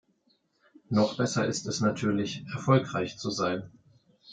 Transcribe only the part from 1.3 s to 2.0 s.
ist es